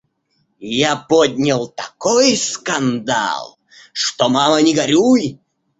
[0.75, 3.59] Я поднял такой скандал,
[3.93, 5.39] что мама не горюй!